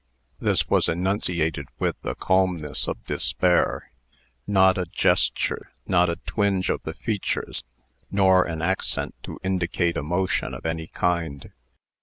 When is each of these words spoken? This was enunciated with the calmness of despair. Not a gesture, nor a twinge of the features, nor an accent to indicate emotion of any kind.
This 0.39 0.67
was 0.67 0.89
enunciated 0.89 1.67
with 1.77 1.95
the 2.01 2.15
calmness 2.15 2.87
of 2.87 3.05
despair. 3.05 3.91
Not 4.47 4.75
a 4.79 4.85
gesture, 4.87 5.73
nor 5.85 6.09
a 6.09 6.15
twinge 6.25 6.71
of 6.71 6.81
the 6.81 6.95
features, 6.95 7.63
nor 8.09 8.43
an 8.45 8.63
accent 8.63 9.13
to 9.21 9.39
indicate 9.43 9.95
emotion 9.97 10.55
of 10.55 10.65
any 10.65 10.87
kind. 10.87 11.51